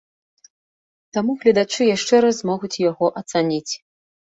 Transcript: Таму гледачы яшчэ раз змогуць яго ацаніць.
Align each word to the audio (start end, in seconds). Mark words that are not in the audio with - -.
Таму 1.19 1.31
гледачы 1.45 1.81
яшчэ 1.95 2.15
раз 2.29 2.35
змогуць 2.43 2.75
яго 2.89 3.05
ацаніць. 3.25 3.73